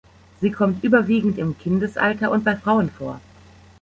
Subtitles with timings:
[0.39, 3.21] Sie kommt überwiegend im Kindesalter und bei Frauen vor.